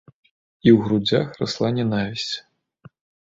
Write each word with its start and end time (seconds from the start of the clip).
І 0.07 0.69
ў 0.75 0.85
грудзях 0.85 1.27
расла 1.43 1.69
нянавісць. 1.77 2.33